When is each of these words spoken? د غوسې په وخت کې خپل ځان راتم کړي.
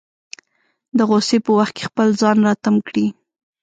د 0.97 0.99
غوسې 1.09 1.37
په 1.45 1.51
وخت 1.57 1.73
کې 1.75 1.87
خپل 1.89 2.07
ځان 2.21 2.37
راتم 2.47 2.75
کړي. 2.87 3.07